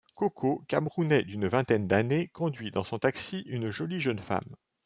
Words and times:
Coco, 0.15 0.63
camerounais 0.67 1.21
d’une 1.21 1.47
vingtaine 1.47 1.85
d’années 1.87 2.29
conduit 2.29 2.71
dans 2.71 2.83
son 2.83 2.97
taxi 2.97 3.41
une 3.45 3.69
jolie 3.69 3.99
jeune 4.01 4.17
femme. 4.17 4.55